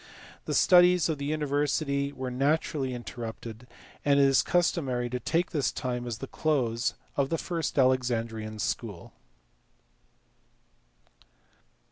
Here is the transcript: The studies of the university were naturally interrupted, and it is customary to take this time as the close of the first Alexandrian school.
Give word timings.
The 0.45 0.55
studies 0.55 1.09
of 1.09 1.19
the 1.19 1.25
university 1.25 2.11
were 2.11 2.31
naturally 2.31 2.95
interrupted, 2.95 3.67
and 4.03 4.19
it 4.19 4.23
is 4.23 4.41
customary 4.41 5.11
to 5.11 5.19
take 5.19 5.51
this 5.51 5.71
time 5.71 6.07
as 6.07 6.17
the 6.17 6.25
close 6.25 6.95
of 7.15 7.29
the 7.29 7.37
first 7.37 7.77
Alexandrian 7.77 8.57
school. 8.57 9.13